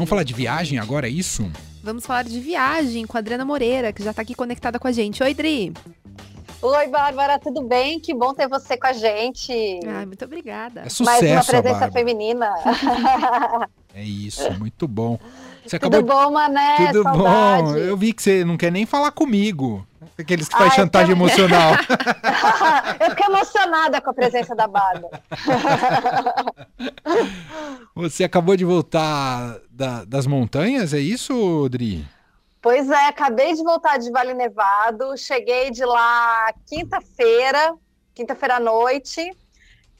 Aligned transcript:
Vamos 0.00 0.08
falar 0.08 0.22
de 0.22 0.32
viagem 0.32 0.78
agora, 0.78 1.06
é 1.06 1.10
isso? 1.10 1.52
Vamos 1.84 2.06
falar 2.06 2.22
de 2.22 2.40
viagem 2.40 3.06
com 3.06 3.18
a 3.18 3.20
Adriana 3.20 3.44
Moreira, 3.44 3.92
que 3.92 4.02
já 4.02 4.14
tá 4.14 4.22
aqui 4.22 4.34
conectada 4.34 4.78
com 4.78 4.88
a 4.88 4.92
gente. 4.92 5.22
Oi, 5.22 5.34
Dri. 5.34 5.74
Oi, 6.62 6.88
Bárbara, 6.88 7.38
tudo 7.38 7.60
bem? 7.64 8.00
Que 8.00 8.14
bom 8.14 8.32
ter 8.32 8.48
você 8.48 8.78
com 8.78 8.86
a 8.86 8.94
gente. 8.94 9.52
Ai, 9.86 10.06
muito 10.06 10.24
obrigada. 10.24 10.84
É 10.86 10.88
sucesso, 10.88 11.04
Mais 11.04 11.22
uma 11.22 11.44
presença 11.44 11.92
feminina. 11.92 12.50
É 13.92 14.04
isso, 14.04 14.50
muito 14.58 14.86
bom. 14.88 15.18
Você 15.66 15.78
Tudo 15.78 16.02
bom, 16.02 16.30
Mané? 16.30 16.92
Tudo 16.92 17.02
Saudade. 17.02 17.62
bom. 17.64 17.76
Eu 17.76 17.96
vi 17.96 18.12
que 18.12 18.22
você 18.22 18.44
não 18.44 18.56
quer 18.56 18.70
nem 18.70 18.86
falar 18.86 19.10
comigo. 19.10 19.86
Aqueles 20.18 20.48
que 20.48 20.54
Ah, 20.54 20.58
faz 20.58 20.70
eu 20.72 20.76
chantagem 20.76 21.14
também. 21.14 21.28
emocional. 21.28 21.72
Eu 23.00 23.10
fiquei 23.10 23.26
emocionada 23.26 24.00
com 24.02 24.10
a 24.10 24.14
presença 24.14 24.54
da 24.54 24.66
Bárbara. 24.68 25.22
Você 27.94 28.24
acabou 28.24 28.56
de 28.56 28.64
voltar 28.64 29.58
da- 29.70 30.04
das 30.04 30.26
montanhas, 30.26 30.92
é 30.92 30.98
isso, 30.98 31.68
Dri? 31.70 32.06
Pois 32.62 32.90
é, 32.90 33.06
acabei 33.08 33.54
de 33.54 33.62
voltar 33.62 33.98
de 33.98 34.10
Vale 34.10 34.34
Nevado, 34.34 35.16
cheguei 35.16 35.70
de 35.70 35.84
lá 35.84 36.52
quinta-feira, 36.66 37.74
quinta-feira 38.14 38.56
à 38.56 38.60
noite. 38.60 39.34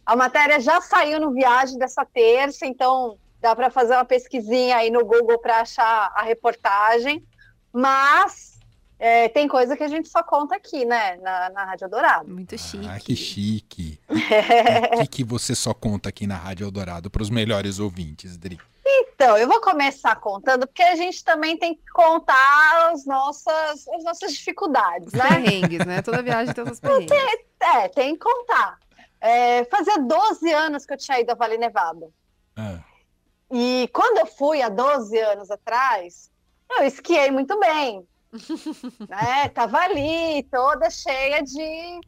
A 0.05 0.15
matéria 0.15 0.61
já 0.61 0.81
saiu 0.81 1.19
no 1.21 1.33
viagem 1.33 1.79
dessa 1.79 2.05
terça, 2.05 2.67
então 2.67 3.17
dá 3.41 3.57
para 3.57 3.71
fazer 3.71 3.95
uma 3.95 4.05
pesquisinha 4.05 4.77
aí 4.77 4.91
no 4.91 5.05
Google 5.05 5.39
para 5.39 5.61
achar 5.61 6.13
a 6.15 6.23
reportagem. 6.23 7.25
Mas 7.73 8.50
é, 9.03 9.31
tem 9.31 9.49
coisa 9.49 9.75
que 9.79 9.83
a 9.83 9.89
gente 9.89 10.11
só 10.11 10.23
conta 10.23 10.57
aqui, 10.57 10.85
né, 10.85 11.17
na, 11.17 11.49
na 11.49 11.65
Rádio 11.65 11.89
Dourado. 11.89 12.31
Muito 12.31 12.57
chique. 12.59 12.87
Ah, 12.87 13.01
que 13.01 13.17
chique. 13.17 13.99
O 14.95 15.01
que, 15.01 15.07
que 15.07 15.25
você 15.25 15.55
só 15.55 15.73
conta 15.73 16.11
aqui 16.11 16.27
na 16.27 16.37
Rádio 16.37 16.67
Eldorado 16.67 17.11
para 17.11 17.23
os 17.23 17.31
melhores 17.31 17.79
ouvintes, 17.79 18.37
Dri? 18.37 18.59
Então, 18.85 19.39
eu 19.39 19.49
vou 19.49 19.61
começar 19.61 20.15
contando, 20.17 20.67
porque 20.67 20.83
a 20.83 20.95
gente 20.97 21.25
também 21.25 21.57
tem 21.57 21.75
que 21.75 21.87
contar 21.93 22.91
as 22.93 23.07
nossas, 23.07 23.89
as 23.89 24.05
nossas 24.05 24.33
dificuldades, 24.35 25.13
né? 25.15 25.29
Perrengues, 25.29 25.87
né? 25.87 26.03
Toda 26.03 26.23
viagem 26.23 26.53
tem 26.53 26.65
seus 26.67 26.81
perrengues. 26.81 27.11
É, 27.61 27.89
tem 27.89 28.15
que 28.15 28.21
contar. 28.21 28.79
É, 29.21 29.65
fazia 29.65 29.99
12 29.99 30.53
anos 30.53 30.85
que 30.85 30.93
eu 30.93 30.99
tinha 30.99 31.21
ido 31.21 31.31
a 31.31 31.35
Vale 31.35 31.57
Nevado. 31.57 32.13
Ah, 32.57 32.81
E 33.51 33.89
quando 33.95 34.19
eu 34.19 34.27
fui 34.27 34.61
há 34.61 34.69
12 34.69 35.19
anos 35.19 35.51
atrás, 35.51 36.31
eu 36.79 36.85
esquiei 36.85 37.31
muito 37.31 37.59
bem. 37.59 38.07
Né? 39.09 39.49
Tava 39.49 39.79
ali, 39.79 40.43
toda 40.51 40.91
cheia 40.91 41.43
de 41.43 42.01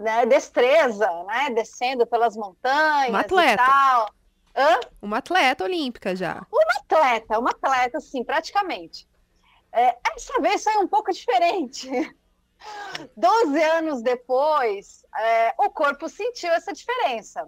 né, 0.00 0.26
destreza, 0.26 1.08
né? 1.24 1.50
Descendo 1.50 2.06
pelas 2.06 2.36
montanhas 2.36 3.08
Uma 3.08 3.18
e 3.18 3.24
atleta. 3.24 3.64
tal. 3.64 4.10
Hã? 4.56 4.80
Uma 5.00 5.18
atleta 5.18 5.64
olímpica 5.64 6.16
já. 6.16 6.46
atleta, 6.78 7.38
uma 7.38 7.50
atleta, 7.50 7.98
assim, 7.98 8.24
praticamente. 8.24 9.08
É, 9.72 9.96
essa 10.14 10.40
vez 10.40 10.64
foi 10.64 10.76
um 10.78 10.88
pouco 10.88 11.12
diferente. 11.12 11.88
Doze 13.16 13.62
anos 13.62 14.02
depois, 14.02 15.04
é, 15.16 15.54
o 15.58 15.70
corpo 15.70 16.08
sentiu 16.08 16.50
essa 16.52 16.72
diferença. 16.72 17.46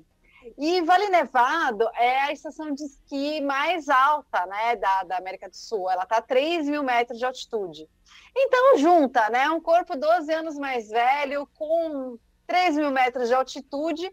E 0.57 0.81
Vale 0.83 1.09
Nevado 1.09 1.89
é 1.95 2.21
a 2.23 2.33
estação 2.33 2.73
de 2.73 2.85
esqui 2.85 3.41
mais 3.41 3.89
alta 3.89 4.47
né, 4.47 4.77
da, 4.77 5.03
da 5.05 5.17
América 5.19 5.49
do 5.49 5.57
Sul. 5.57 5.91
Ela 5.91 6.05
está 6.05 6.17
a 6.17 6.23
3 6.23 6.69
mil 6.69 6.83
metros 6.83 7.19
de 7.19 7.25
altitude. 7.25 7.89
Então, 8.37 8.79
junta 8.79 9.29
né, 9.29 9.49
um 9.51 9.61
corpo 9.61 9.97
12 9.97 10.33
anos 10.33 10.57
mais 10.57 10.89
velho 10.89 11.49
com 11.55 12.19
3 12.47 12.77
mil 12.77 12.91
metros 12.91 13.29
de 13.29 13.35
altitude. 13.35 14.11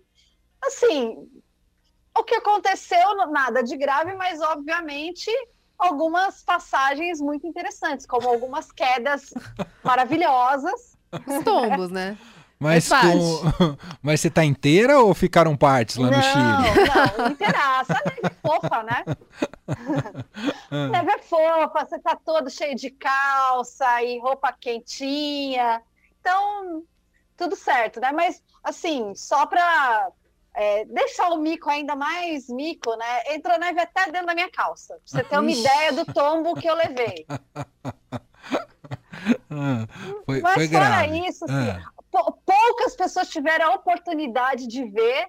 Assim, 0.62 1.30
o 2.18 2.24
que 2.24 2.36
aconteceu, 2.36 3.16
nada 3.32 3.64
de 3.64 3.78
grave, 3.78 4.16
mas 4.16 4.42
obviamente 4.42 5.32
algumas 5.78 6.44
passagens 6.44 7.22
muito 7.22 7.46
interessantes, 7.46 8.06
como 8.06 8.28
algumas 8.28 8.72
quedas 8.72 9.34
maravilhosas. 9.84 10.98
Os 11.12 11.44
tombos, 11.44 11.92
né? 11.92 12.18
Mas, 12.60 12.88
Faz 12.88 13.14
com... 13.14 13.78
Mas 14.02 14.20
você 14.20 14.30
tá 14.30 14.44
inteira 14.44 15.00
ou 15.00 15.14
ficaram 15.14 15.56
partes 15.56 15.96
lá 15.98 16.08
no 16.08 16.12
não, 16.12 16.22
Chile? 16.22 17.18
não, 17.18 17.32
inteiraça. 17.32 17.94
A 17.94 18.10
neve 18.10 18.22
é 18.24 18.30
fofa, 18.42 18.84
né? 18.84 19.04
Ah, 20.72 20.88
neve 20.88 21.12
é 21.12 21.20
fofa, 21.20 21.86
você 21.86 22.00
tá 22.00 22.16
todo 22.16 22.50
cheio 22.50 22.76
de 22.76 22.90
calça 22.90 24.02
e 24.04 24.20
roupa 24.20 24.52
quentinha. 24.60 25.82
Então, 26.20 26.84
tudo 27.36 27.56
certo, 27.56 28.00
né? 28.00 28.12
Mas, 28.12 28.42
assim, 28.64 29.14
só 29.16 29.46
para 29.46 30.10
deixar 30.90 31.30
o 31.30 31.38
mico 31.38 31.70
ainda 31.70 31.96
mais 31.96 32.50
mico, 32.50 32.96
né? 32.96 33.36
Entrou 33.36 33.60
neve 33.60 33.80
até 33.80 34.06
dentro 34.12 34.26
da 34.28 34.34
minha 34.34 34.50
calça. 34.50 34.96
Pra 34.96 35.02
você 35.06 35.24
ter 35.24 35.38
uma 35.38 35.52
ideia 35.52 35.94
do 35.94 36.06
tombo 36.12 36.56
que 36.56 36.68
eu 36.68 36.74
levei. 36.74 37.26
ah, 39.52 39.88
foi, 40.26 40.42
Mas 40.42 40.54
foi 40.56 40.68
fora 40.68 40.86
grave. 40.90 41.28
isso, 41.28 41.46
assim, 41.46 41.54
Ah, 41.54 41.92
poucas 42.12 42.96
pessoas 42.96 43.30
tiveram 43.30 43.72
a 43.72 43.76
oportunidade 43.76 44.68
de 44.68 44.84
ver. 44.86 45.28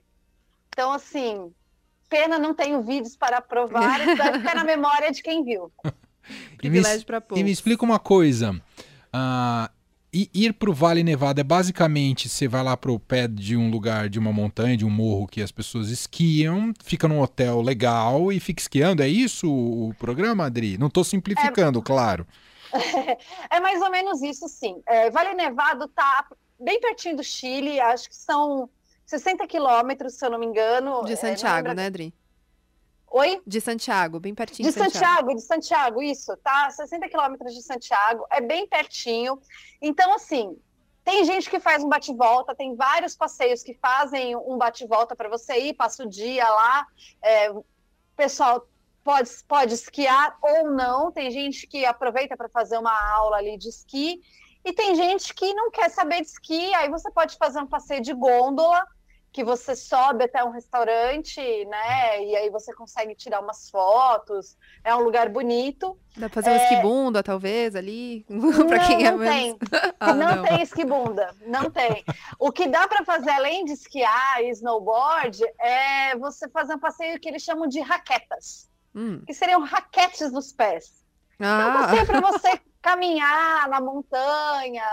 Então, 0.69 0.93
assim, 0.93 1.53
pena 2.09 2.39
não 2.39 2.55
tenho 2.55 2.83
vídeos 2.83 3.17
para 3.17 3.41
provar, 3.41 4.01
isso 4.01 4.17
vai 4.17 4.33
ficar 4.39 4.55
na 4.55 4.65
memória 4.65 5.11
de 5.11 5.23
quem 5.23 5.45
viu. 5.45 5.73
e, 5.85 5.89
me, 5.89 6.57
Privilégio 6.59 7.07
pra 7.07 7.19
e 7.19 7.21
me 7.21 7.27
poucos. 7.29 7.51
explica 7.51 7.85
uma 7.85 7.99
coisa. 7.99 8.61
I- 10.11 10.31
ir 10.33 10.55
pro 10.55 10.73
Vale 10.73 11.03
Nevado 11.05 11.39
é 11.41 11.45
basicamente 11.45 12.29
você 12.31 12.49
vai 12.49 12.63
lá 12.63 12.77
pro 12.79 12.99
pé 12.99 13.29
de 13.29 13.57
um 13.57 13.71
lugar, 13.71 14.09
de 14.09 14.19
uma 14.19 14.33
montanha, 14.33 14.75
de 14.77 14.87
um 14.87 14.91
morro 14.91 15.27
que 15.27 15.43
as 15.43 15.53
pessoas 15.53 15.91
esquiam, 15.91 16.73
fica 16.83 17.07
num 17.07 17.21
hotel 17.21 17.61
legal 17.61 18.33
e 18.33 18.41
fica 18.41 18.63
esquiando. 18.63 19.03
É 19.03 19.09
isso 19.09 19.51
o 19.51 19.93
programa, 19.99 20.47
Adri? 20.47 20.79
Não 20.79 20.89
tô 20.89 21.05
simplificando, 21.05 21.83
claro. 21.83 22.27
É 23.51 23.61
mais 23.61 23.81
ou 23.81 23.91
menos 23.91 24.21
isso, 24.23 24.47
sim. 24.47 24.81
É, 24.87 25.11
vale 25.11 25.33
Nevado 25.35 25.87
está 25.87 26.27
bem 26.59 26.81
pertinho 26.81 27.17
do 27.17 27.25
Chile, 27.25 27.81
acho 27.81 28.09
que 28.09 28.17
são 28.17 28.69
60 29.07 29.47
quilômetros, 29.47 30.15
se 30.15 30.25
eu 30.25 30.31
não 30.31 30.39
me 30.39 30.47
engano. 30.47 31.05
De 31.05 31.13
É, 31.13 31.17
Santiago, 31.17 31.69
lembro- 31.69 31.75
né, 31.75 31.87
Adri? 31.87 32.15
Oi? 33.11 33.41
De 33.47 33.61
Santiago, 33.61 34.21
bem 34.21 34.35
pertinho 34.35 34.69
De 34.71 34.73
Santiago, 34.79 35.35
de 35.35 35.41
Santiago, 35.41 36.03
isso, 36.03 36.37
tá? 36.39 36.69
60 36.71 37.09
quilômetros 37.09 37.55
de 37.55 37.63
Santiago, 37.63 38.27
é 38.31 38.41
bem 38.41 38.67
pertinho. 38.67 39.41
Então, 39.81 40.13
assim, 40.15 40.55
tem 41.05 41.25
gente 41.25 41.49
que 41.49 41.59
faz 41.59 41.83
um 41.83 41.89
bate-volta, 41.89 42.55
tem 42.55 42.77
vários 42.77 43.17
passeios 43.17 43.63
que 43.63 43.73
fazem 43.73 44.37
um 44.37 44.59
bate-volta 44.59 45.17
para 45.17 45.27
você 45.29 45.59
ir, 45.59 45.73
passa 45.75 46.05
o 46.05 46.09
dia 46.09 46.47
lá. 46.51 46.87
É, 47.23 47.51
o 47.51 47.65
pessoal 48.15 48.69
pode, 49.03 49.31
pode 49.49 49.73
esquiar 49.73 50.37
ou 50.43 50.71
não, 50.71 51.11
tem 51.11 51.31
gente 51.31 51.67
que 51.67 51.87
aproveita 51.87 52.37
para 52.37 52.51
fazer 52.51 52.77
uma 52.77 52.93
aula 53.15 53.39
ali 53.39 53.57
de 53.57 53.71
esqui. 53.71 54.21
E 54.69 54.73
tem 54.75 54.95
gente 54.95 55.33
que 55.33 55.55
não 55.55 55.71
quer 55.71 55.89
saber 55.89 56.21
de 56.21 56.27
esqui, 56.27 56.75
aí 56.75 56.91
você 56.91 57.11
pode 57.11 57.39
fazer 57.39 57.59
um 57.59 57.67
passeio 57.67 58.03
de 58.03 58.13
gôndola, 58.13 58.87
que 59.33 59.43
você 59.43 59.75
sobe 59.75 60.25
até 60.25 60.45
um 60.45 60.51
restaurante, 60.51 61.41
né? 61.65 62.23
E 62.23 62.37
aí 62.37 62.51
você 62.51 62.75
consegue 62.75 63.15
tirar 63.15 63.41
umas 63.41 63.71
fotos. 63.71 64.59
É 64.85 64.95
um 64.95 65.01
lugar 65.01 65.31
bonito. 65.31 65.99
Dá 66.15 66.29
pra 66.29 66.43
fazer 66.43 66.51
um 66.55 66.57
esquibunda, 66.63 67.23
talvez, 67.23 67.75
ali? 67.75 68.27
pra 68.69 68.77
não, 68.79 68.87
quem 68.87 69.07
é 69.07 69.11
não 69.11 69.19
tem. 69.21 69.59
Ah, 70.01 70.13
não, 70.15 70.37
não. 70.37 70.43
tem 70.45 70.63
esquibunda, 70.63 71.35
não 71.47 71.71
tem. 71.71 72.05
O 72.39 72.53
que 72.53 72.69
dá 72.69 72.87
para 72.87 73.05
fazer 73.07 73.31
além 73.31 73.65
de 73.65 73.73
esquiar 73.73 74.43
e 74.45 74.51
snowboard 74.51 75.43
é 75.59 76.15
você 76.19 76.47
fazer 76.51 76.75
um 76.75 76.79
passeio 76.79 77.19
que 77.19 77.27
eles 77.29 77.43
chamam 77.43 77.67
de 77.67 77.81
raquetas, 77.81 78.69
Hum. 78.95 79.23
que 79.27 79.33
seriam 79.33 79.63
raquetes 79.65 80.31
dos 80.31 80.53
pés. 80.53 81.03
É 81.41 81.45
um 81.47 81.71
Ah, 81.71 81.73
passeio 81.87 82.07
para 82.07 82.21
você 82.21 82.61
caminhar 82.83 83.69
na 83.69 83.81
montanha. 83.81 84.85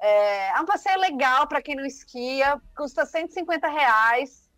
É, 0.00 0.50
é 0.50 0.60
um 0.60 0.64
passeio 0.66 0.98
legal 1.00 1.46
para 1.48 1.60
quem 1.62 1.74
não 1.74 1.84
esquia, 1.84 2.60
custa 2.76 3.04
150 3.04 3.68
reais, 3.68 4.48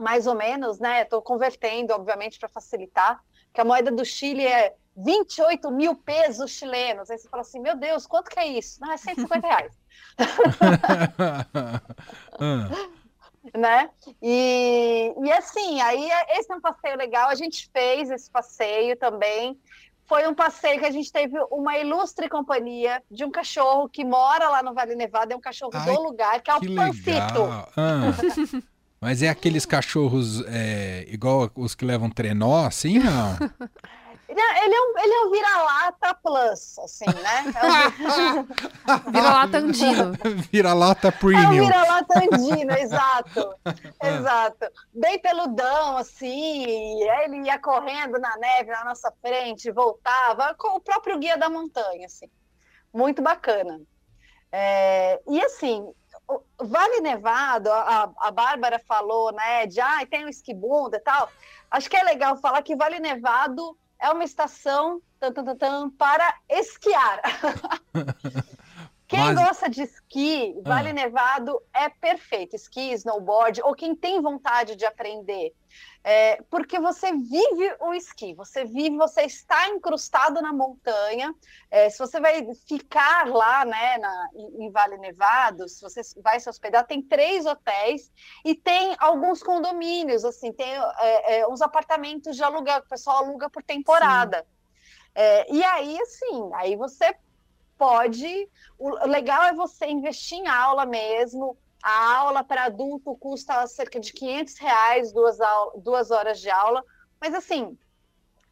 mais 0.00 0.26
ou 0.26 0.34
menos, 0.34 0.78
né? 0.80 1.02
Estou 1.02 1.22
convertendo, 1.22 1.92
obviamente, 1.94 2.38
para 2.38 2.48
facilitar, 2.48 3.20
que 3.52 3.60
a 3.60 3.64
moeda 3.64 3.90
do 3.92 4.04
Chile 4.04 4.46
é 4.46 4.74
28 4.96 5.70
mil 5.70 5.96
pesos 5.96 6.50
chilenos. 6.52 7.10
Aí 7.10 7.18
você 7.18 7.28
fala 7.28 7.42
assim, 7.42 7.60
meu 7.60 7.76
Deus, 7.76 8.06
quanto 8.06 8.30
que 8.30 8.38
é 8.40 8.46
isso? 8.46 8.80
Não, 8.80 8.92
é 8.92 8.96
150 8.96 9.46
reais, 9.46 9.72
Ah, 12.40 12.88
né? 13.56 13.90
E, 14.22 15.14
e 15.24 15.32
assim, 15.32 15.80
aí 15.80 16.10
é- 16.10 16.38
esse 16.38 16.52
é 16.52 16.56
um 16.56 16.60
passeio 16.60 16.96
legal, 16.96 17.28
a 17.30 17.34
gente 17.34 17.70
fez 17.72 18.10
esse 18.10 18.30
passeio 18.30 18.96
também. 18.98 19.58
Foi 20.08 20.26
um 20.26 20.34
passeio 20.34 20.78
que 20.80 20.86
a 20.86 20.90
gente 20.90 21.12
teve 21.12 21.38
uma 21.50 21.76
ilustre 21.76 22.30
companhia 22.30 23.02
de 23.10 23.26
um 23.26 23.30
cachorro 23.30 23.90
que 23.90 24.02
mora 24.02 24.48
lá 24.48 24.62
no 24.62 24.72
Vale 24.72 24.94
Nevado, 24.94 25.34
é 25.34 25.36
um 25.36 25.40
cachorro 25.40 25.70
Ai, 25.74 25.84
do 25.84 26.02
lugar, 26.02 26.40
que 26.40 26.50
é 26.50 26.54
o 26.54 26.60
que 26.60 26.74
Pancito. 26.74 27.42
Ah, 27.76 28.00
mas 28.98 29.22
é 29.22 29.28
aqueles 29.28 29.66
cachorros 29.66 30.42
é, 30.46 31.04
igual 31.08 31.50
os 31.54 31.74
que 31.74 31.84
levam 31.84 32.08
trenó, 32.08 32.64
assim, 32.64 32.98
não? 32.98 33.36
Ele, 34.28 34.38
é- 34.40 34.64
ele 34.64 34.74
é 34.74 34.80
um, 34.80 34.98
ele 34.98 35.12
é 35.14 35.20
um 35.24 35.30
vira-lata 35.30 36.14
plus, 36.22 36.78
assim, 36.80 37.06
né? 37.06 37.44
É 37.56 37.64
um, 38.36 38.44
Vira-lata 39.10 39.58
andino. 39.58 40.12
Vira-lata 40.52 41.08
é 41.08 41.10
um 41.10 41.12
premium. 41.18 41.64
vira-lata 41.66 42.18
andino, 42.18 42.72
exato. 42.72 43.54
Exato. 44.02 44.66
Bem 44.92 45.18
peludão, 45.18 45.96
assim, 45.96 46.64
e 46.66 47.08
ele 47.24 47.46
ia 47.46 47.58
correndo 47.58 48.18
na 48.18 48.36
neve 48.36 48.70
na 48.70 48.84
nossa 48.84 49.10
frente, 49.22 49.70
voltava, 49.70 50.54
com 50.58 50.76
o 50.76 50.80
próprio 50.80 51.18
guia 51.18 51.38
da 51.38 51.48
montanha, 51.48 52.04
assim. 52.06 52.28
Muito 52.92 53.22
bacana. 53.22 53.80
É, 54.52 55.20
e 55.28 55.40
assim, 55.42 55.90
o 56.28 56.42
Vale 56.66 57.00
Nevado, 57.00 57.70
a, 57.72 58.10
a 58.18 58.30
Bárbara 58.30 58.78
falou, 58.86 59.32
né, 59.32 59.66
de 59.66 59.80
ah, 59.80 60.06
tem 60.10 60.24
o 60.24 60.28
esquibunda 60.28 60.98
e 60.98 61.00
tal. 61.00 61.30
Acho 61.70 61.88
que 61.88 61.96
é 61.96 62.02
legal 62.02 62.36
falar 62.36 62.62
que 62.62 62.76
Vale 62.76 62.98
Nevado 62.98 63.76
é 64.00 64.10
uma 64.10 64.24
estação 64.24 65.00
tan, 65.18 65.32
tan, 65.32 65.56
tan, 65.56 65.90
para 65.90 66.34
esquiar. 66.48 67.20
Quem 69.08 69.20
Mas- 69.20 69.38
gosta 69.38 69.70
de 69.70 69.82
esqui, 69.82 70.54
Vale 70.62 70.90
Ah. 70.90 70.92
Nevado 70.92 71.58
é 71.72 71.88
perfeito. 71.88 72.54
Esqui, 72.54 72.92
snowboard, 72.92 73.62
ou 73.62 73.74
quem 73.74 73.96
tem 73.96 74.20
vontade 74.20 74.76
de 74.76 74.84
aprender. 74.84 75.54
É, 76.10 76.40
porque 76.48 76.80
você 76.80 77.12
vive 77.12 77.76
o 77.80 77.92
esqui, 77.92 78.32
você 78.32 78.64
vive, 78.64 78.96
você 78.96 79.24
está 79.24 79.68
incrustado 79.68 80.40
na 80.40 80.54
montanha. 80.54 81.34
É, 81.70 81.90
se 81.90 81.98
você 81.98 82.18
vai 82.18 82.46
ficar 82.66 83.28
lá, 83.28 83.62
né, 83.66 83.98
na, 83.98 84.28
em, 84.34 84.70
Vale 84.70 84.96
Nevado, 84.96 85.68
se 85.68 85.82
você 85.82 86.00
vai 86.22 86.40
se 86.40 86.48
hospedar, 86.48 86.86
tem 86.86 87.02
três 87.02 87.44
hotéis 87.44 88.10
e 88.42 88.54
tem 88.54 88.96
alguns 88.98 89.42
condomínios, 89.42 90.24
assim, 90.24 90.50
tem 90.50 90.72
é, 90.98 91.40
é, 91.40 91.46
uns 91.46 91.60
apartamentos 91.60 92.34
de 92.34 92.42
aluguel 92.42 92.80
que 92.80 92.86
o 92.86 92.90
pessoal 92.90 93.18
aluga 93.18 93.50
por 93.50 93.62
temporada. 93.62 94.46
É, 95.14 95.52
e 95.52 95.62
aí, 95.62 96.00
assim, 96.00 96.50
aí 96.54 96.74
você 96.74 97.14
pode. 97.76 98.48
O 98.78 99.06
legal 99.06 99.44
é 99.44 99.52
você 99.52 99.84
investir 99.84 100.38
em 100.38 100.48
aula 100.48 100.86
mesmo. 100.86 101.54
A 101.82 102.16
aula 102.18 102.44
para 102.44 102.64
adulto 102.64 103.16
custa 103.16 103.66
cerca 103.66 104.00
de 104.00 104.12
500 104.12 104.58
reais, 104.58 105.12
duas, 105.12 105.38
duas 105.82 106.10
horas 106.10 106.40
de 106.40 106.50
aula. 106.50 106.84
Mas, 107.20 107.34
assim, 107.34 107.78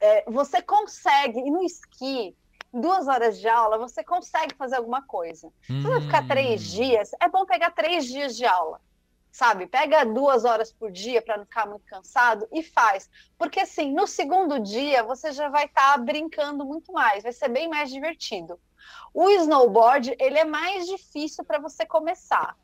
é, 0.01 0.25
você 0.31 0.63
consegue, 0.63 1.39
e 1.41 1.51
no 1.51 1.63
esqui, 1.63 2.37
duas 2.73 3.09
horas 3.09 3.39
de 3.39 3.49
aula, 3.49 3.79
você 3.79 4.05
consegue 4.05 4.55
fazer 4.57 4.77
alguma 4.77 5.05
coisa. 5.07 5.49
Se 5.79 5.89
você 5.89 5.93
vai 5.95 6.01
ficar 6.03 6.23
três 6.23 6.63
Hum. 6.63 6.73
dias, 6.73 7.11
é 7.21 7.29
bom 7.29 7.47
pegar 7.47 7.71
três 7.73 8.07
dias 8.07 8.37
de 8.37 8.45
aula, 8.47 8.81
sabe? 9.33 9.67
Pega 9.67 10.05
duas 10.05 10.45
horas 10.45 10.73
por 10.73 10.91
dia 10.93 11.23
para 11.23 11.39
não 11.39 11.45
ficar 11.45 11.67
muito 11.67 11.85
cansado 11.87 12.47
e 12.53 12.63
faz. 12.63 13.09
Porque, 13.39 13.61
assim, 13.61 13.93
no 13.93 14.07
segundo 14.07 14.61
dia, 14.61 15.03
você 15.05 15.33
já 15.33 15.49
vai 15.49 15.67
estar 15.67 15.99
brincando 15.99 16.65
muito 16.67 16.93
mais, 16.93 17.23
vai 17.23 17.33
ser 17.33 17.49
bem 17.49 17.69
mais 17.69 17.91
divertido. 17.91 18.61
O 19.15 19.29
snowboard, 19.31 20.17
ele 20.21 20.39
é 20.39 20.45
mais 20.45 20.87
difícil 20.87 21.45
para 21.45 21.59
você 21.61 21.87
começar. 21.87 22.57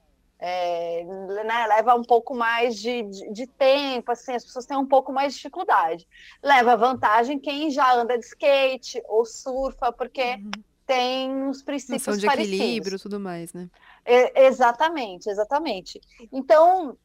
É, 0.44 1.04
né, 1.04 1.66
leva 1.68 1.94
um 1.94 2.02
pouco 2.02 2.34
mais 2.34 2.74
de, 2.74 3.04
de, 3.04 3.32
de 3.32 3.46
tempo, 3.46 4.10
assim, 4.10 4.32
as 4.32 4.44
pessoas 4.44 4.66
têm 4.66 4.76
um 4.76 4.86
pouco 4.86 5.12
mais 5.12 5.32
de 5.32 5.36
dificuldade. 5.36 6.04
Leva 6.42 6.76
vantagem 6.76 7.38
quem 7.38 7.70
já 7.70 7.94
anda 7.94 8.18
de 8.18 8.24
skate 8.24 9.00
ou 9.06 9.24
surfa, 9.24 9.92
porque 9.92 10.40
tem 10.84 11.30
uns 11.30 11.62
princípios 11.62 12.06
Noção 12.06 12.18
de 12.18 12.26
parecidos. 12.26 12.58
equilíbrio 12.58 12.98
tudo 12.98 13.20
mais, 13.20 13.52
né? 13.52 13.70
É, 14.04 14.46
exatamente, 14.46 15.30
exatamente. 15.30 16.00
Então, 16.32 16.98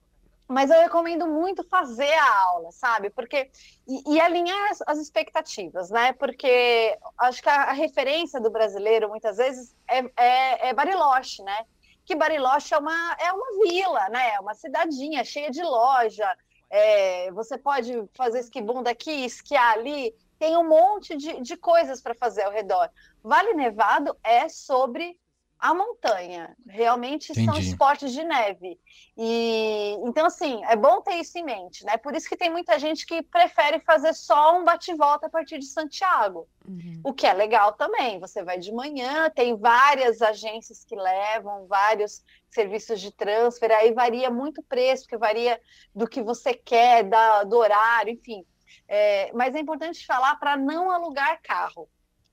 mas 0.47 0.71
eu 0.71 0.79
recomendo 0.79 1.27
muito 1.27 1.63
fazer 1.63 2.11
a 2.13 2.41
aula, 2.45 2.71
sabe? 2.71 3.11
Porque 3.11 3.51
e, 3.87 4.15
e 4.15 4.19
alinhar 4.19 4.71
as, 4.71 4.81
as 4.87 4.97
expectativas, 4.97 5.91
né? 5.91 6.11
Porque 6.13 6.97
acho 7.19 7.39
que 7.43 7.49
a, 7.49 7.65
a 7.65 7.73
referência 7.73 8.41
do 8.41 8.49
brasileiro 8.49 9.09
muitas 9.09 9.37
vezes 9.37 9.75
é, 9.87 9.99
é, 10.17 10.69
é 10.69 10.73
Bariloche, 10.73 11.43
né? 11.43 11.65
Que 12.07 12.15
Bariloche 12.15 12.73
é 12.73 12.77
uma, 12.77 13.17
é 13.19 13.31
uma 13.33 13.67
vila, 13.67 14.07
né? 14.09 14.35
É 14.35 14.39
uma 14.39 14.53
cidadinha 14.55 15.25
cheia 15.25 15.51
de 15.51 15.61
loja. 15.61 16.25
é, 16.69 17.29
você 17.33 17.57
pode 17.57 17.91
fazer 18.15 18.39
esquibunda 18.39 18.89
aqui, 18.89 19.25
esquiar 19.25 19.73
ali. 19.73 20.15
Tem 20.39 20.55
um 20.55 20.67
monte 20.67 21.17
de, 21.17 21.41
de 21.41 21.57
coisas 21.57 22.01
para 22.01 22.15
fazer 22.15 22.43
ao 22.43 22.51
redor. 22.51 22.89
Vale 23.21 23.53
Nevado 23.53 24.15
é 24.23 24.47
sobre 24.47 25.19
a 25.59 25.73
montanha. 25.73 26.55
Realmente 26.67 27.33
são 27.33 27.43
Entendi. 27.43 27.69
esportes 27.69 28.11
de 28.11 28.23
neve. 28.23 28.79
E 29.17 29.97
então, 30.03 30.25
assim, 30.25 30.63
é 30.65 30.75
bom 30.75 31.01
ter 31.01 31.15
isso 31.15 31.37
em 31.37 31.43
mente, 31.43 31.83
né? 31.85 31.97
Por 31.97 32.15
isso 32.15 32.29
que 32.29 32.37
tem 32.37 32.49
muita 32.49 32.77
gente 32.77 33.05
que 33.05 33.21
prefere 33.23 33.79
fazer 33.79 34.13
só 34.13 34.57
um 34.57 34.63
bate-volta 34.63 35.27
a 35.27 35.29
partir 35.29 35.57
de 35.59 35.65
Santiago. 35.65 36.47
Uhum. 36.67 37.01
O 37.03 37.13
que 37.13 37.25
é 37.25 37.33
legal 37.33 37.73
também. 37.73 38.19
Você 38.19 38.43
vai 38.43 38.59
de 38.59 38.71
manhã, 38.71 39.29
tem 39.29 39.55
várias 39.55 40.21
agências 40.21 40.83
que 40.83 40.95
levam, 40.95 41.65
vários 41.67 42.23
serviços 42.49 43.01
de 43.01 43.11
transfer, 43.11 43.71
aí 43.71 43.93
varia 43.93 44.29
muito 44.29 44.61
o 44.61 44.63
preço, 44.63 45.03
porque 45.03 45.17
varia 45.17 45.59
do 45.93 46.07
que 46.07 46.21
você 46.21 46.53
quer, 46.53 47.03
da, 47.03 47.43
do 47.43 47.57
horário, 47.57 48.13
enfim. 48.13 48.45
É, 48.87 49.31
mas 49.33 49.55
é 49.55 49.59
importante 49.59 50.05
falar 50.05 50.35
para 50.35 50.55
não 50.55 50.91
alugar 50.91 51.41
carro 51.41 51.89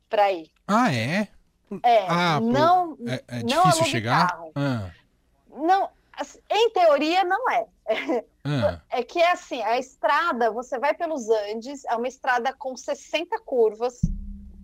para 0.09 0.31
ir. 0.33 0.51
Ah, 0.67 0.93
é? 0.93 1.29
É, 1.83 2.07
Ah, 2.09 2.41
não, 2.41 2.97
É, 3.07 3.23
é 3.29 3.39
Não 3.41 3.47
difícil 3.47 3.71
alugue 3.71 3.91
chegar? 3.91 4.29
carro. 4.29 4.53
Ah, 4.55 4.91
não, 5.51 5.89
assim, 6.13 6.39
em 6.51 6.71
teoria 6.71 7.25
não 7.25 7.51
é. 7.51 7.67
ah. 8.45 8.81
É 8.91 9.03
que 9.03 9.19
é 9.21 9.33
assim, 9.33 9.63
a 9.63 9.79
estrada, 9.79 10.51
você 10.51 10.79
vai 10.79 10.95
pelos 10.95 11.29
Andes, 11.29 11.85
é 11.87 11.95
uma 11.97 12.07
estrada 12.09 12.53
com 12.53 12.77
60 12.77 13.39
curvas. 13.45 14.01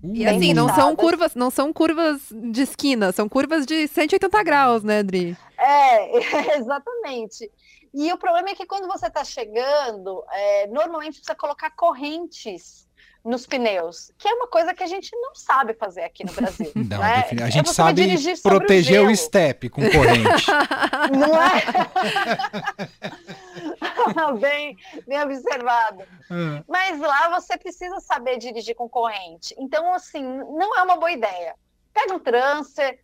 E 0.03 0.25
Uh, 0.27 0.31
assim, 0.31 0.55
não 0.55 0.69
são 0.75 0.97
curvas, 0.97 1.35
não 1.35 1.51
são 1.51 1.73
curvas 1.73 2.23
de 2.31 2.63
esquina, 2.63 3.13
são 3.13 3.29
curvas 3.29 3.67
de 3.67 3.87
180 3.89 4.43
graus, 4.43 4.83
né, 4.83 5.01
Adri? 5.01 5.37
É, 5.59 6.57
exatamente. 6.57 7.51
E 7.93 8.11
o 8.13 8.17
problema 8.17 8.51
é 8.51 8.55
que 8.55 8.65
quando 8.67 8.87
você 8.87 9.09
está 9.09 9.25
chegando, 9.25 10.25
é, 10.33 10.67
normalmente 10.69 11.15
precisa 11.17 11.35
colocar 11.35 11.71
correntes 11.71 12.87
nos 13.25 13.47
pneus, 13.47 14.11
que 14.19 14.27
é 14.29 14.33
uma 14.35 14.47
coisa 14.49 14.73
que 14.73 14.83
a 14.83 14.87
gente 14.87 15.11
não 15.17 15.35
sabe 15.35 15.75
fazer 15.75 16.03
aqui 16.03 16.25
no 16.25 16.33
Brasil. 16.33 16.73
Não, 16.77 16.99
né? 16.99 17.27
a 17.43 17.47
É 17.47 17.51
gente 17.51 17.67
vai 17.67 17.75
sabe 17.75 18.03
o 18.03 18.43
proteger 18.43 19.01
o, 19.01 19.05
gelo. 19.05 19.17
step 19.17 19.69
com 19.69 19.83
corrente. 19.83 20.47
Não 21.19 21.35
é? 21.41 21.61
bem, 24.41 24.77
bem 25.07 25.23
observado. 25.23 26.03
Ah, 26.31 26.63
Mas 26.69 26.99
lá 27.01 27.39
você 27.41 27.57
precisa 27.59 28.01
saber 28.01 28.39
dirigir 28.39 28.75
com 28.75 28.89
corrente. 28.89 29.55
Então, 29.59 29.93
assim, 29.93 30.23
não 30.23 30.77
é 30.79 30.83
uma 30.83 30.97
boa 30.97 31.13
ideia. 31.13 31.55
Pega 31.93 32.15
um 32.15 32.19
transfer, 32.19 33.01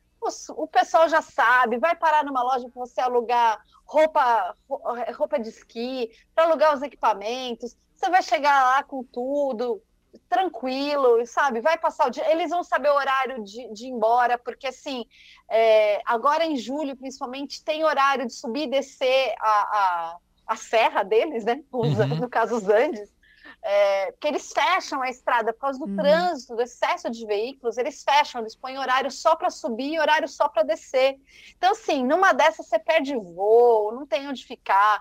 o 0.51 0.67
pessoal 0.67 1.09
já 1.09 1.21
sabe, 1.21 1.79
vai 1.79 1.95
parar 1.95 2.25
numa 2.25 2.43
loja 2.43 2.69
para 2.69 2.81
você 2.87 3.01
alugar 3.01 3.61
roupa, 3.85 4.55
ro- 4.69 4.81
roupa 5.15 5.39
de 5.39 5.49
esqui, 5.51 6.11
para 6.35 6.45
alugar 6.45 6.75
os 6.75 6.83
equipamentos. 6.83 7.77
Você 7.97 8.11
vai 8.11 8.23
chegar 8.23 8.65
lá 8.65 8.83
com 8.83 9.03
tudo, 9.05 9.83
tranquilo, 10.29 11.25
sabe? 11.27 11.61
Vai 11.61 11.79
passar 11.79 12.07
o 12.07 12.11
dia. 12.11 12.31
Eles 12.31 12.51
vão 12.51 12.63
saber 12.65 12.91
o 12.91 12.95
horário 12.95 13.43
de, 13.45 13.73
de 13.73 13.87
ir 13.87 13.91
embora, 13.91 14.39
porque 14.39 14.67
assim, 14.69 15.05
é, 15.51 16.01
agora 16.05 16.45
em 16.45 16.57
julho, 16.57 16.97
principalmente, 16.97 17.63
tem 17.65 17.85
horário 17.85 18.27
de 18.27 18.33
subir 18.35 18.65
e 18.65 18.71
descer 18.71 19.35
a, 19.41 19.51
a, 19.79 20.17
a 20.49 20.57
serra 20.57 21.03
deles, 21.03 21.45
né? 21.45 21.63
Os- 21.73 21.99
Uhum. 21.99 22.21
No 22.21 22.29
caso, 22.29 22.57
os 22.57 22.69
Andes. 22.69 23.15
É, 23.63 24.13
porque 24.13 24.29
eles 24.29 24.53
fecham 24.53 25.03
a 25.03 25.09
estrada 25.09 25.53
por 25.53 25.61
causa 25.61 25.79
do 25.79 25.87
Uhum. 25.87 25.97
trânsito, 25.97 26.55
do 26.57 26.63
excesso 26.63 27.11
de 27.11 27.27
veículos, 27.27 27.79
eles 27.79 28.03
fecham, 28.03 28.41
eles 28.41 28.57
põem 28.57 28.79
horário 28.79 29.11
só 29.11 29.35
para 29.37 29.51
subir 29.51 29.95
e 29.95 30.01
horário 30.01 30.29
só 30.29 30.49
para 30.49 30.63
descer. 30.63 31.17
Então, 31.57 31.73
assim, 31.73 32.05
numa 32.05 32.33
dessas 32.33 32.69
você 32.69 32.79
perde 32.79 33.15
voo, 33.17 33.93
não 33.93 34.07
tem 34.07 34.29
onde 34.29 34.45
ficar. 34.45 35.01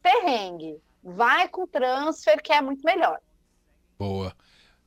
Perrengue. 0.00 0.78
Vai 1.02 1.48
com 1.48 1.66
transfer, 1.66 2.40
que 2.42 2.52
é 2.52 2.60
muito 2.60 2.82
melhor. 2.84 3.18
Boa. 4.02 4.32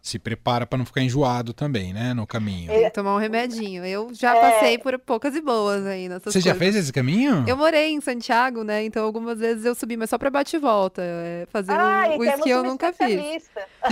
Se 0.02 0.20
prepara 0.20 0.68
para 0.68 0.78
não 0.78 0.86
ficar 0.86 1.02
enjoado 1.02 1.52
também, 1.52 1.92
né? 1.92 2.14
No 2.14 2.28
caminho. 2.28 2.70
Tem 2.72 2.84
que 2.84 2.92
tomar 2.92 3.16
um 3.16 3.18
remedinho. 3.18 3.84
Eu 3.84 4.14
já 4.14 4.36
É. 4.36 4.40
passei 4.40 4.78
por 4.78 5.00
poucas 5.00 5.34
e 5.36 5.42
boas 5.42 5.84
aí 5.84 6.08
nessas 6.08 6.32
Você 6.32 6.40
já 6.42 6.52
coisas. 6.52 6.60
fez 6.60 6.76
esse 6.76 6.94
caminho? 6.94 7.44
Eu 7.48 7.58
morei 7.58 7.90
em 7.92 8.00
Santiago, 8.00 8.64
né? 8.64 8.84
Então 8.86 9.04
algumas 9.04 9.40
vezes 9.40 9.66
eu 9.66 9.74
subi, 9.74 9.98
mas 9.98 10.12
só 10.12 10.20
pra 10.20 10.30
bate 10.30 10.56
e 10.58 10.60
volta. 10.60 11.02
É, 11.04 11.48
fazer 11.50 11.72
Ah, 11.72 12.06
o, 12.10 12.14
e 12.14 12.18
o 12.20 12.24
esqui 12.36 12.50
eu 12.52 12.64
nunca 12.64 12.94
fiz. 12.94 13.50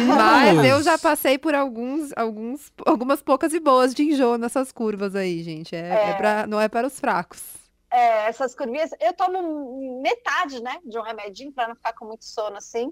Mas 0.08 0.64
eu 0.66 0.84
já 0.84 1.00
passei 1.00 1.40
por 1.40 1.56
alguns, 1.56 2.12
alguns, 2.16 2.72
algumas 2.86 3.22
poucas 3.24 3.52
e 3.52 3.60
boas 3.60 3.92
de 3.96 4.04
enjoo 4.04 4.38
nessas 4.38 4.72
curvas 4.72 5.16
aí, 5.16 5.42
gente. 5.42 5.76
É, 5.76 5.80
é 5.90 6.10
É. 6.12 6.14
pra- 6.14 6.46
não 6.46 6.62
é 6.62 6.68
para 6.68 6.86
os 6.86 7.00
fracos. 7.00 7.42
É, 7.92 8.28
essas 8.28 8.56
curvinhas, 8.56 8.90
eu 9.00 9.14
tomo 9.14 10.00
metade, 10.02 10.62
né, 10.64 10.78
de 10.84 10.98
um 10.98 11.02
remedinho 11.04 11.52
para 11.52 11.68
não 11.68 11.76
ficar 11.76 11.94
com 11.94 12.06
muito 12.06 12.26
sono 12.26 12.58
assim. 12.58 12.92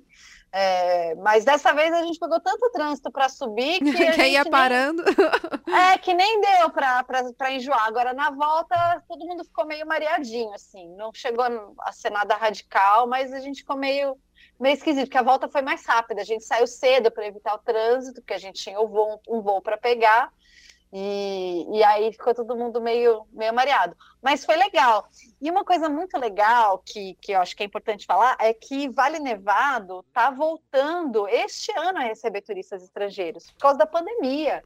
É, 0.53 1.15
mas 1.15 1.45
dessa 1.45 1.73
vez 1.73 1.93
a 1.93 2.03
gente 2.03 2.19
pegou 2.19 2.39
tanto 2.41 2.69
trânsito 2.71 3.09
para 3.09 3.29
subir 3.29 3.79
que 3.79 3.89
a 4.03 4.11
que 4.11 4.27
ia 4.27 4.43
nem- 4.43 4.51
parando. 4.51 5.03
É, 5.73 5.97
que 5.97 6.13
nem 6.13 6.41
deu 6.41 6.69
para 6.69 7.51
enjoar. 7.53 7.85
Agora, 7.87 8.13
na 8.13 8.29
volta, 8.29 9.01
todo 9.07 9.25
mundo 9.25 9.45
ficou 9.45 9.65
meio 9.65 9.87
mareadinho, 9.87 10.53
assim. 10.53 10.93
Não 10.97 11.13
chegou 11.13 11.45
a 11.79 11.91
ser 11.93 12.09
nada 12.09 12.35
radical, 12.35 13.07
mas 13.07 13.31
a 13.31 13.39
gente 13.39 13.61
ficou 13.61 13.77
meio, 13.77 14.17
meio 14.59 14.73
esquisito, 14.73 15.05
porque 15.05 15.17
a 15.17 15.23
volta 15.23 15.47
foi 15.47 15.61
mais 15.61 15.85
rápida. 15.85 16.21
A 16.21 16.25
gente 16.25 16.43
saiu 16.43 16.67
cedo 16.67 17.09
para 17.09 17.25
evitar 17.25 17.55
o 17.55 17.59
trânsito, 17.59 18.19
porque 18.21 18.33
a 18.33 18.37
gente 18.37 18.61
tinha 18.61 18.81
um 18.81 18.87
voo, 18.87 19.21
um 19.29 19.41
voo 19.41 19.61
para 19.61 19.77
pegar. 19.77 20.29
E, 20.93 21.67
e 21.71 21.83
aí 21.83 22.11
ficou 22.11 22.35
todo 22.35 22.55
mundo 22.55 22.81
meio, 22.81 23.25
meio 23.31 23.53
mareado. 23.53 23.95
Mas 24.21 24.43
foi 24.43 24.57
legal. 24.57 25.07
E 25.41 25.49
uma 25.49 25.63
coisa 25.63 25.87
muito 25.87 26.17
legal 26.17 26.79
que, 26.85 27.17
que 27.21 27.31
eu 27.31 27.39
acho 27.39 27.55
que 27.55 27.63
é 27.63 27.65
importante 27.65 28.05
falar 28.05 28.35
é 28.39 28.53
que 28.53 28.89
Vale 28.89 29.19
Nevado 29.19 30.03
está 30.07 30.29
voltando 30.29 31.27
este 31.29 31.71
ano 31.77 31.99
a 31.99 32.03
receber 32.03 32.41
turistas 32.41 32.83
estrangeiros, 32.83 33.49
por 33.51 33.59
causa 33.59 33.77
da 33.77 33.85
pandemia. 33.85 34.61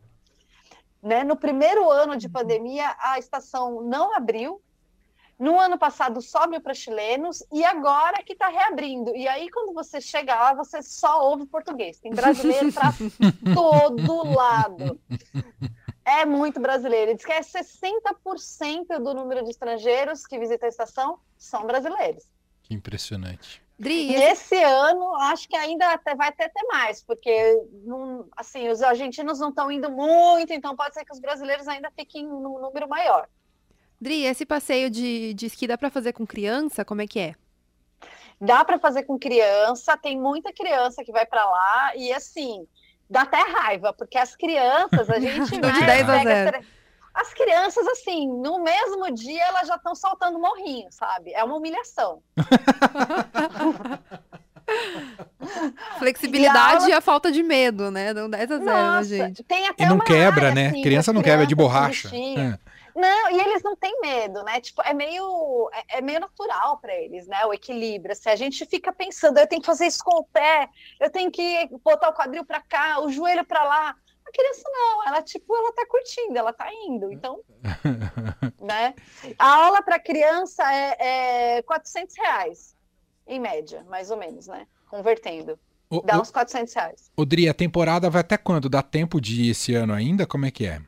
Né? 1.02 1.24
No 1.24 1.36
primeiro 1.36 1.92
ano 1.92 2.18
de 2.18 2.28
pandemia, 2.28 2.96
a 3.00 3.20
estação 3.20 3.82
não 3.82 4.16
abriu, 4.16 4.60
no 5.38 5.60
ano 5.60 5.78
passado 5.78 6.22
só 6.22 6.44
abriu 6.44 6.62
para 6.62 6.74
chilenos 6.74 7.44
e 7.52 7.64
agora 7.64 8.24
que 8.24 8.34
está 8.34 8.48
reabrindo. 8.48 9.16
E 9.16 9.28
aí, 9.28 9.52
quando 9.52 9.74
você 9.74 10.00
chega 10.00 10.34
lá, 10.34 10.54
você 10.54 10.82
só 10.82 11.30
ouve 11.30 11.46
português. 11.46 12.00
Tem 12.00 12.12
brasileiro 12.12 12.72
para 12.72 12.94
todo 13.54 14.34
lado. 14.34 15.00
É 16.06 16.24
muito 16.24 16.60
brasileiro. 16.60 17.16
Diz 17.16 17.26
que 17.26 17.32
é 17.32 17.42
60% 17.42 19.00
do 19.00 19.14
número 19.14 19.44
de 19.44 19.50
estrangeiros 19.50 20.26
que 20.28 20.38
visitam 20.38 20.68
a 20.68 20.70
estação 20.70 21.20
são 21.36 21.66
brasileiros. 21.66 22.24
Que 22.62 22.76
impressionante. 22.76 23.66
Dri, 23.78 24.12
e 24.12 24.16
esse 24.16 24.56
ano 24.64 25.16
acho 25.16 25.50
que 25.50 25.56
ainda 25.56 25.92
até, 25.92 26.16
vai 26.16 26.32
ter, 26.32 26.48
ter 26.48 26.64
mais, 26.68 27.04
porque 27.04 27.62
não, 27.84 28.26
assim, 28.38 28.70
os 28.70 28.82
argentinos 28.82 29.38
não 29.38 29.50
estão 29.50 29.70
indo 29.70 29.92
muito, 29.92 30.54
então 30.54 30.78
pode 30.78 30.94
ser 30.94 31.04
que 31.04 31.12
os 31.12 31.20
brasileiros 31.20 31.68
ainda 31.68 31.92
fiquem 31.92 32.26
num 32.26 32.58
número 32.60 32.88
maior. 32.88 33.28
Dri, 34.00 34.26
esse 34.26 34.46
passeio 34.46 34.90
de, 34.90 35.34
de 35.34 35.46
esqui 35.48 35.68
dá 35.68 35.78
para 35.78 35.90
fazer 35.90 36.14
com 36.14 36.26
criança? 36.26 36.86
Como 36.86 37.02
é 37.02 37.08
que 37.08 37.20
é? 37.20 37.36
Dá 38.40 38.64
para 38.64 38.80
fazer 38.80 39.04
com 39.04 39.20
criança, 39.20 39.98
tem 39.98 40.18
muita 40.20 40.54
criança 40.54 41.04
que 41.04 41.12
vai 41.12 41.26
para 41.26 41.44
lá 41.44 41.96
e 41.98 42.14
assim, 42.14 42.66
dá 43.10 43.22
até 43.22 43.38
raiva, 43.38 43.94
porque 43.94 44.18
as 44.18 44.36
crianças, 44.36 45.10
a 45.10 45.20
gente 45.20 45.58
né, 45.60 45.72
de 45.72 45.86
10 45.86 46.10
a 46.10 46.24
0. 46.24 46.60
As 47.14 47.34
crianças, 47.34 47.88
assim, 47.88 48.28
no 48.28 48.62
mesmo 48.62 49.10
dia 49.14 49.42
elas 49.44 49.68
já 49.68 49.76
estão 49.76 49.96
soltando 49.96 50.38
morrinho, 50.38 50.88
sabe? 50.92 51.32
É 51.34 51.44
uma 51.44 51.56
humilhação. 51.56 52.22
Flexibilidade 56.00 56.58
e, 56.58 56.78
aula... 56.78 56.90
e, 56.90 56.94
a 56.94 57.00
falta 57.00 57.32
de 57.32 57.42
medo, 57.42 57.90
né? 57.90 58.14
Dão 58.14 58.30
10 58.30 58.52
a 58.52 58.58
0, 58.58 58.66
Nossa, 58.66 59.04
gente. 59.06 59.44
Tem 59.44 59.68
até 59.68 59.84
e 59.84 59.88
não 59.88 60.00
quebra, 60.00 60.48
área, 60.48 60.56
né? 60.56 60.68
Assim, 60.68 60.82
criança 60.82 61.14
não 61.14 61.22
quebra 61.22 61.46
de 61.46 61.56
borracha. 61.56 62.10
É. 62.14 62.60
Não, 62.96 63.30
e 63.30 63.42
eles 63.42 63.62
não 63.62 63.76
têm 63.76 64.00
medo, 64.00 64.42
né? 64.44 64.62
Tipo, 64.62 64.82
é 64.82 64.94
meio, 64.94 65.70
é, 65.74 65.98
é 65.98 66.02
meio 66.02 66.20
natural 66.22 66.78
para 66.78 66.96
eles, 66.96 67.28
né? 67.28 67.46
O 67.46 67.54
equilíbrio. 67.54 68.14
Assim, 68.14 68.30
a 68.30 68.38
gente 68.38 68.66
fica 68.66 68.94
pensando, 68.94 69.38
eu 69.38 69.48
tenho 69.48 69.62
que 69.62 69.66
fazer 69.68 69.86
isso 69.86 70.02
com 70.02 70.22
o 70.22 70.24
pé, 70.24 70.70
eu 71.02 71.10
tenho 71.10 71.30
que 71.30 71.68
botar 71.84 72.10
o 72.10 72.14
quadril 72.14 72.46
para 72.46 72.62
cá, 72.62 73.02
o 73.02 73.12
joelho 73.12 73.46
para 73.46 73.64
lá. 73.66 73.96
A 74.26 74.32
criança 74.32 74.64
não, 74.72 75.08
ela 75.08 75.22
tipo, 75.22 75.56
ela 75.56 75.74
tá 75.74 75.86
curtindo, 75.86 76.38
ela 76.38 76.54
tá 76.54 76.70
indo. 76.88 77.12
Então, 77.12 77.42
né? 78.64 78.96
A 79.38 79.66
aula 79.66 79.84
para 79.84 80.00
criança 80.00 80.64
é, 80.74 81.58
é 81.58 81.62
400 81.64 82.16
reais, 82.16 82.76
em 83.28 83.42
média, 83.42 83.84
mais 83.90 84.10
ou 84.10 84.16
menos, 84.16 84.48
né? 84.48 84.66
Convertendo. 84.90 85.60
O, 85.90 86.02
Dá 86.02 86.18
o, 86.18 86.22
uns 86.22 86.32
400 86.32 86.74
reais. 86.74 87.12
Odri, 87.18 87.50
a 87.50 87.54
temporada 87.54 88.10
vai 88.10 88.22
até 88.22 88.38
quando? 88.38 88.70
Dá 88.70 88.82
tempo 88.82 89.20
de 89.20 89.44
ir 89.44 89.50
esse 89.52 89.76
ano 89.76 89.94
ainda? 89.94 90.26
Como 90.26 90.46
é 90.46 90.52
que 90.52 90.66
é? 90.66 90.82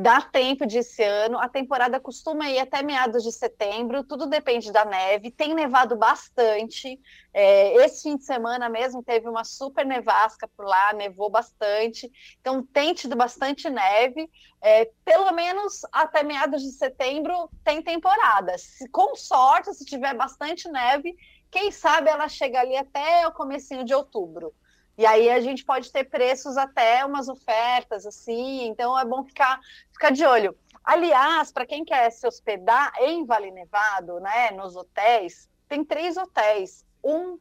Dá 0.00 0.20
tempo 0.20 0.64
de 0.64 0.78
esse 0.78 1.02
ano, 1.02 1.40
a 1.40 1.48
temporada 1.48 1.98
costuma 1.98 2.48
ir 2.48 2.60
até 2.60 2.84
meados 2.84 3.24
de 3.24 3.32
setembro, 3.32 4.04
tudo 4.04 4.28
depende 4.28 4.70
da 4.70 4.84
neve. 4.84 5.28
Tem 5.28 5.52
nevado 5.52 5.96
bastante. 5.96 7.00
É, 7.34 7.74
esse 7.84 8.04
fim 8.04 8.16
de 8.16 8.22
semana 8.22 8.68
mesmo 8.68 9.02
teve 9.02 9.28
uma 9.28 9.42
super 9.42 9.84
nevasca 9.84 10.46
por 10.56 10.64
lá, 10.66 10.92
nevou 10.92 11.28
bastante. 11.28 12.08
Então 12.40 12.64
tem 12.64 12.94
tido 12.94 13.16
bastante 13.16 13.68
neve. 13.68 14.30
É, 14.62 14.88
pelo 15.04 15.32
menos 15.32 15.80
até 15.90 16.22
meados 16.22 16.62
de 16.62 16.70
setembro 16.70 17.50
tem 17.64 17.82
temporada. 17.82 18.56
Se, 18.56 18.88
com 18.90 19.16
sorte, 19.16 19.74
se 19.74 19.84
tiver 19.84 20.14
bastante 20.14 20.68
neve, 20.70 21.16
quem 21.50 21.72
sabe 21.72 22.08
ela 22.08 22.28
chega 22.28 22.60
ali 22.60 22.76
até 22.76 23.26
o 23.26 23.32
comecinho 23.32 23.84
de 23.84 23.94
outubro. 23.94 24.54
E 24.98 25.06
aí 25.06 25.30
a 25.30 25.38
gente 25.40 25.64
pode 25.64 25.92
ter 25.92 26.02
preços 26.02 26.56
até 26.56 27.04
umas 27.04 27.28
ofertas 27.28 28.04
assim, 28.04 28.66
então 28.66 28.98
é 28.98 29.04
bom 29.04 29.24
ficar, 29.24 29.60
ficar 29.92 30.10
de 30.10 30.24
olho. 30.24 30.58
Aliás, 30.82 31.52
para 31.52 31.64
quem 31.64 31.84
quer 31.84 32.10
se 32.10 32.26
hospedar 32.26 32.92
em 33.00 33.24
Vale 33.24 33.52
Nevado, 33.52 34.18
né, 34.18 34.50
nos 34.50 34.74
hotéis, 34.74 35.48
tem 35.68 35.84
três 35.84 36.16
hotéis. 36.16 36.84
Um 37.04 37.38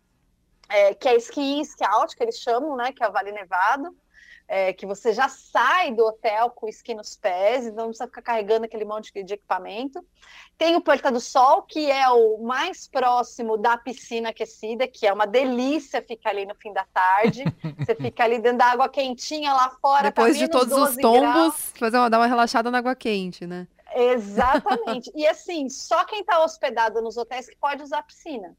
é, 0.69 0.93
que 0.93 1.09
é 1.09 1.15
Ski 1.15 1.65
Scout, 1.65 2.15
que 2.15 2.23
eles 2.23 2.37
chamam, 2.37 2.75
né, 2.75 2.91
que 2.91 3.03
é 3.03 3.09
o 3.09 3.11
Vale 3.11 3.31
Nevado 3.31 3.95
é, 4.47 4.71
que 4.71 4.85
você 4.85 5.11
já 5.11 5.27
sai 5.27 5.93
do 5.93 6.05
hotel 6.05 6.49
com 6.51 6.67
o 6.67 6.69
esqui 6.69 6.95
nos 6.95 7.17
pés, 7.17 7.65
então 7.65 7.83
não 7.83 7.89
precisa 7.89 8.07
ficar 8.07 8.21
carregando 8.21 8.65
aquele 8.65 8.85
monte 8.85 9.11
de 9.11 9.33
equipamento. 9.33 10.03
Tem 10.57 10.75
o 10.75 10.81
Porta 10.81 11.11
do 11.11 11.19
Sol, 11.19 11.63
que 11.63 11.91
é 11.91 12.09
o 12.09 12.37
mais 12.37 12.87
próximo 12.87 13.57
da 13.57 13.77
piscina 13.77 14.29
aquecida, 14.29 14.87
que 14.87 15.05
é 15.05 15.11
uma 15.11 15.27
delícia 15.27 16.01
ficar 16.01 16.29
ali 16.29 16.45
no 16.45 16.55
fim 16.55 16.71
da 16.71 16.85
tarde. 16.85 17.43
Você 17.77 17.93
fica 17.93 18.23
ali 18.23 18.39
dentro 18.39 18.59
da 18.59 18.65
água 18.65 18.87
quentinha 18.87 19.53
lá 19.53 19.69
fora. 19.81 20.03
Tá 20.03 20.21
Depois 20.21 20.37
de 20.37 20.47
todos 20.47 20.75
os 20.75 20.95
tombos, 20.95 21.73
fazer 21.77 21.97
uma, 21.97 22.09
dar 22.09 22.19
uma 22.19 22.27
relaxada 22.27 22.71
na 22.71 22.77
água 22.77 22.95
quente, 22.95 23.45
né? 23.45 23.67
Exatamente. 23.93 25.11
e 25.15 25.27
assim, 25.27 25.69
só 25.69 26.05
quem 26.05 26.21
está 26.21 26.43
hospedado 26.43 27.01
nos 27.01 27.17
hotéis 27.17 27.49
que 27.49 27.55
pode 27.55 27.83
usar 27.83 28.03
piscina. 28.03 28.55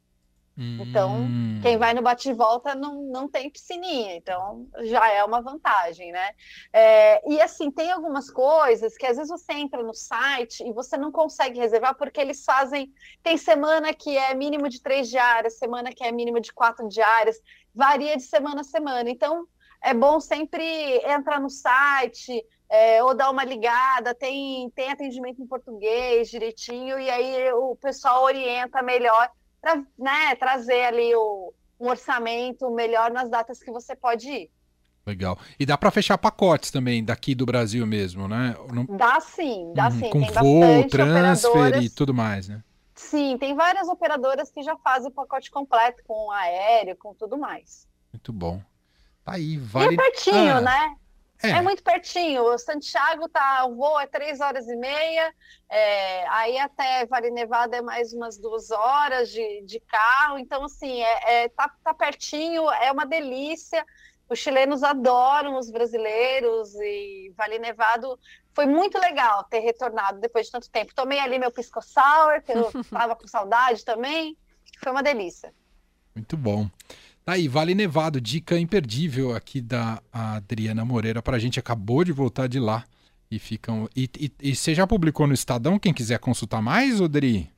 Então, 0.59 1.21
hum. 1.21 1.61
quem 1.62 1.79
vai 1.79 1.95
no 1.95 2.03
bate-volta 2.03 2.75
não, 2.75 3.03
não 3.05 3.29
tem 3.29 3.49
piscininha, 3.49 4.17
então 4.17 4.67
já 4.83 5.09
é 5.09 5.23
uma 5.23 5.41
vantagem, 5.41 6.11
né? 6.11 6.31
É, 6.73 7.31
e 7.31 7.41
assim, 7.41 7.71
tem 7.71 7.93
algumas 7.93 8.29
coisas 8.29 8.97
que 8.97 9.07
às 9.07 9.17
vezes 9.17 9.31
você 9.31 9.53
entra 9.53 9.83
no 9.85 9.95
site 9.95 10.65
e 10.67 10.73
você 10.73 10.97
não 10.97 11.12
consegue 11.12 11.61
reservar 11.61 11.95
porque 11.95 12.21
eles 12.21 12.45
fazem. 12.45 12.93
Tem 13.23 13.37
semana 13.37 13.95
que 13.95 14.17
é 14.17 14.35
mínimo 14.35 14.69
de 14.69 14.83
três 14.83 15.09
diárias, 15.09 15.59
semana 15.59 15.93
que 15.93 16.03
é 16.03 16.11
mínimo 16.11 16.41
de 16.41 16.53
quatro 16.53 16.88
diárias, 16.88 17.41
varia 17.73 18.17
de 18.17 18.25
semana 18.25 18.62
a 18.62 18.65
semana. 18.65 19.09
Então, 19.09 19.47
é 19.81 19.95
bom 19.95 20.19
sempre 20.19 20.65
entrar 21.07 21.41
no 21.41 21.50
site. 21.50 22.45
É, 22.71 23.03
ou 23.03 23.15
dar 23.15 23.31
uma 23.31 23.45
ligada, 23.45 24.15
tem, 24.15 24.69
tem 24.73 24.91
atendimento 24.91 25.41
em 25.41 25.47
português 25.47 26.29
direitinho, 26.29 26.99
e 26.99 27.09
aí 27.09 27.50
o 27.55 27.75
pessoal 27.77 28.25
orienta 28.25 28.83
melhor 28.83 29.31
para 29.61 29.83
né, 29.99 30.35
trazer 30.37 30.85
ali 30.85 31.15
o, 31.15 31.53
um 31.81 31.88
orçamento 31.88 32.71
melhor 32.71 33.11
nas 33.11 33.31
datas 33.31 33.62
que 33.62 33.71
você 33.71 33.95
pode 33.95 34.29
ir. 34.29 34.50
Legal. 35.07 35.38
E 35.59 35.65
dá 35.65 35.79
para 35.79 35.91
fechar 35.91 36.19
pacotes 36.19 36.71
também 36.71 37.03
daqui 37.03 37.35
do 37.35 37.47
Brasil 37.47 37.87
mesmo, 37.87 38.29
né? 38.29 38.55
Não... 38.71 38.85
Dá 38.85 39.19
sim, 39.21 39.73
dá 39.75 39.88
hum, 39.88 39.91
sim. 39.93 40.11
Com 40.11 40.21
tem 40.21 40.33
voo, 40.33 40.88
transfer 40.88 41.83
e 41.83 41.88
tudo 41.88 42.12
mais, 42.12 42.49
né? 42.49 42.62
Sim, 42.95 43.38
tem 43.38 43.55
várias 43.55 43.88
operadoras 43.88 44.50
que 44.50 44.62
já 44.62 44.77
fazem 44.79 45.09
o 45.09 45.15
pacote 45.15 45.50
completo 45.50 46.03
com 46.07 46.31
aéreo, 46.31 46.97
com 46.97 47.15
tudo 47.15 47.38
mais. 47.38 47.87
Muito 48.12 48.33
bom. 48.33 48.61
Tá 49.25 49.35
aí, 49.35 49.57
vale. 49.57 49.93
E 49.93 49.95
é 49.95 49.97
pertinho, 49.97 50.57
ah. 50.57 50.61
né? 50.61 50.97
É. 51.42 51.50
é. 51.50 51.62
muito 51.62 51.83
pertinho. 51.83 52.42
O 52.42 52.59
Santiago 52.59 53.28
tá, 53.28 53.64
o 53.66 53.76
voo 53.76 53.99
é 54.00 54.07
três 54.07 54.40
horas 54.40 54.66
e 54.68 54.76
meia. 54.76 55.33
É, 55.68 56.28
aí 56.28 56.59
até 56.59 57.07
Vale 57.07 57.30
Nevada 57.30 57.76
é 57.76 57.83
mais 57.83 58.12
umas 58.12 58.38
duas 58.38 58.71
horas 58.71 59.30
de, 59.30 59.62
de 59.62 59.80
carro. 59.80 60.38
Então, 60.38 60.64
assim, 60.64 61.02
é, 61.02 61.45
é, 61.45 61.49
tá, 61.49 61.71
tá 61.83 61.95
pertinho, 61.95 62.68
é 62.71 62.90
uma 62.90 63.07
delícia. 63.07 63.85
Os 64.28 64.38
chilenos 64.38 64.83
adoram 64.83 65.57
os 65.57 65.71
brasileiros 65.71 66.75
e 66.75 67.33
Vale 67.37 67.59
Nevado 67.59 68.18
foi 68.52 68.66
muito 68.66 68.99
legal 68.99 69.45
ter 69.45 69.61
retornado 69.61 70.21
depois 70.21 70.47
de 70.47 70.52
tanto 70.52 70.68
tempo. 70.68 70.95
Tomei 70.95 71.21
ali 71.21 71.38
meu 71.38 71.50
pisco 71.50 71.80
sour, 71.80 72.42
que 72.42 72.52
eu 72.52 72.71
tava 72.90 73.14
com 73.14 73.26
saudade 73.26 73.85
também. 73.85 74.37
Foi 74.83 74.92
uma 74.92 75.02
delícia. 75.02 75.54
Muito 76.14 76.37
bom. 76.37 76.68
Tá 77.28 77.35
aí, 77.35 77.47
Vale 77.47 77.75
Nevado, 77.75 78.23
dica 78.23 78.58
imperdível 78.58 79.37
aqui 79.37 79.61
da 79.61 80.02
Adriana 80.11 80.82
Moreira 80.82 81.20
para 81.20 81.37
a 81.37 81.38
gente. 81.38 81.61
Acabou 81.61 82.02
de 82.02 82.11
voltar 82.11 82.47
de 82.47 82.58
lá 82.58 82.87
e 83.30 83.38
ficam. 83.38 83.87
E, 83.94 84.08
e, 84.18 84.32
e, 84.40 84.56
você 84.56 84.75
já 84.75 84.87
publicou 84.87 85.26
no 85.26 85.35
Estadão? 85.35 85.78
Quem 85.78 85.92
quiser 85.92 86.18
consultar 86.20 86.62
mais, 86.62 87.02
Odri? 87.02 87.52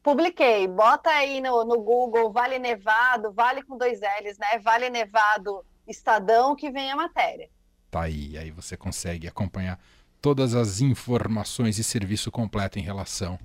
Publiquei. 0.00 0.68
Bota 0.68 1.10
aí 1.10 1.40
no, 1.40 1.64
no 1.64 1.82
Google 1.82 2.30
Vale 2.30 2.60
Nevado, 2.60 3.32
Vale 3.32 3.64
com 3.64 3.76
dois 3.76 3.98
L's, 3.98 4.38
né? 4.38 4.60
Vale 4.62 4.90
Nevado 4.90 5.64
Estadão, 5.88 6.54
que 6.54 6.70
vem 6.70 6.92
a 6.92 6.94
matéria. 6.94 7.50
Tá 7.90 8.02
aí, 8.02 8.38
aí 8.38 8.52
você 8.52 8.76
consegue 8.76 9.26
acompanhar 9.26 9.80
todas 10.22 10.54
as 10.54 10.80
informações 10.80 11.80
e 11.80 11.82
serviço 11.82 12.30
completo 12.30 12.78
em 12.78 12.82
relação 12.82 13.40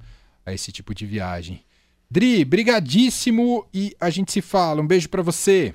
a 0.45 0.53
esse 0.53 0.71
tipo 0.71 0.93
de 0.93 1.07
viagem. 1.07 1.65
Dri, 2.12 2.44
brigadíssimo 2.44 3.65
e 3.74 3.96
a 3.98 4.10
gente 4.10 4.34
se 4.34 4.41
fala. 4.41 4.82
Um 4.82 4.86
beijo 4.86 5.08
para 5.08 5.22
você. 5.22 5.74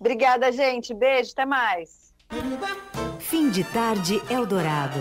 Obrigada, 0.00 0.50
gente. 0.50 0.92
Beijo, 0.92 1.30
até 1.30 1.46
mais. 1.46 2.12
Fim 3.20 3.48
de 3.48 3.62
tarde 3.62 4.20
Eldorado. 4.28 4.98